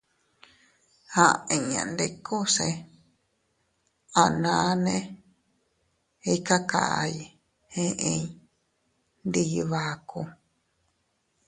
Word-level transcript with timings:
Aʼa 1.23 1.27
inña 1.55 1.81
ndikuse 1.91 2.67
a 4.21 4.23
naane 4.41 4.95
ikakay 6.33 7.13
eʼey 7.83 8.23
ndi 9.27 9.41
Iybaku. 9.59 10.21